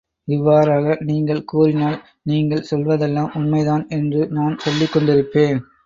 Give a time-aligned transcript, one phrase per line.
[0.27, 1.99] இவ்வாறாக நீங்கள் கூறினால்
[2.23, 5.59] நீங்கள் சொல்வதெல்லாம் உண்மைதான் என்று நான் சொல்லிக் கொண்டிருப்பேன்.